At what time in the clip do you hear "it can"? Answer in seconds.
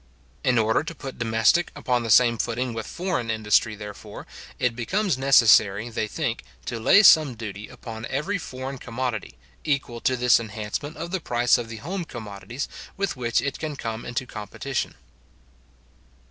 13.43-13.75